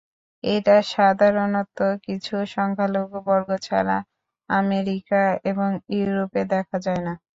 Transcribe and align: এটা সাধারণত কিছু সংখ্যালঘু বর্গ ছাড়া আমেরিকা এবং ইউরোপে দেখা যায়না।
এটা 0.43 0.75
সাধারণত 0.91 1.77
কিছু 2.05 2.35
সংখ্যালঘু 2.55 3.17
বর্গ 3.27 3.49
ছাড়া 3.67 3.97
আমেরিকা 4.49 5.21
এবং 5.51 5.69
ইউরোপে 5.95 6.41
দেখা 6.53 6.77
যায়না। 6.85 7.13